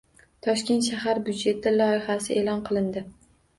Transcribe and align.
Toshkent 0.45 0.87
shahar 0.87 1.19
byudjeti 1.27 1.75
loyihasi 1.77 2.41
e'lon 2.43 2.67
qilindi 2.73 3.07